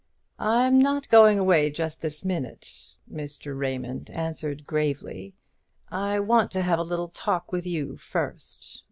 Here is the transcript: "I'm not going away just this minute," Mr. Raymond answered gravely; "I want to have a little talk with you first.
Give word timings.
"I'm 0.39 0.79
not 0.79 1.07
going 1.11 1.37
away 1.37 1.69
just 1.69 2.01
this 2.01 2.25
minute," 2.25 2.95
Mr. 3.07 3.55
Raymond 3.55 4.09
answered 4.17 4.65
gravely; 4.65 5.35
"I 5.91 6.19
want 6.19 6.49
to 6.53 6.63
have 6.63 6.79
a 6.79 6.81
little 6.81 7.09
talk 7.09 7.51
with 7.51 7.67
you 7.67 7.97
first. 7.97 8.79